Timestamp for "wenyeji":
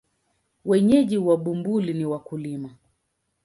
0.65-1.17